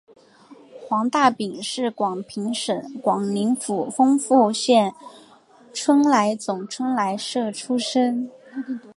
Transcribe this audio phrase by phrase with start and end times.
[0.81, 4.95] 黄大秉是广平省广宁府丰富县
[5.71, 8.27] 春来总春来社出生。